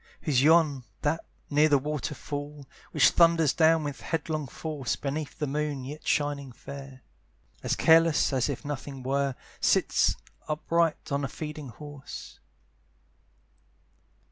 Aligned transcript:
Who's 0.21 0.41
yon, 0.41 0.83
that, 1.03 1.23
near 1.51 1.69
the 1.69 1.77
waterfall, 1.77 2.65
Which 2.91 3.11
thunders 3.11 3.53
down 3.53 3.83
with 3.83 4.01
headlong 4.01 4.47
force, 4.47 4.95
Beneath 4.95 5.37
the 5.37 5.45
moon, 5.45 5.83
yet 5.83 6.07
shining 6.07 6.51
fair, 6.51 7.03
As 7.61 7.75
careless 7.75 8.33
as 8.33 8.49
if 8.49 8.65
nothing 8.65 9.03
were, 9.03 9.35
Sits 9.59 10.15
upright 10.47 11.11
on 11.11 11.23
a 11.23 11.27
feeding 11.27 11.69
horse? 11.69 12.39